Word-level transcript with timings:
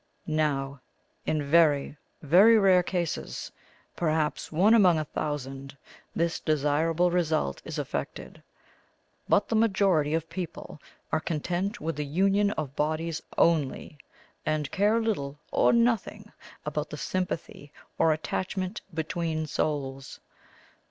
Now, 0.25 0.81
in 1.27 1.43
very, 1.47 1.95
very 2.23 2.57
rare 2.57 2.81
cases, 2.81 3.51
perhaps 3.95 4.51
one 4.51 4.73
among 4.73 4.97
a 4.97 5.05
thousand, 5.05 5.77
this 6.15 6.39
desirable 6.39 7.11
result 7.11 7.61
is 7.65 7.77
effected; 7.77 8.41
but 9.29 9.47
the 9.47 9.55
majority 9.55 10.15
of 10.15 10.27
people 10.27 10.81
are 11.11 11.19
content 11.19 11.79
with 11.79 11.95
the 11.97 12.03
union 12.07 12.49
of 12.53 12.75
bodies 12.75 13.21
only, 13.37 13.99
and 14.43 14.71
care 14.71 14.99
little 14.99 15.37
or 15.51 15.71
nothing 15.71 16.31
about 16.65 16.89
the 16.89 16.97
sympathy 16.97 17.71
or 17.99 18.11
attachment 18.11 18.81
between 18.95 19.45
souls. 19.45 20.19